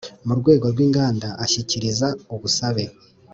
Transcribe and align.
Mu 0.25 0.33
rwego 0.39 0.65
rw 0.73 0.79
inganda 0.85 1.29
ashyikiriza 1.43 2.07
ubusabe 2.33 2.83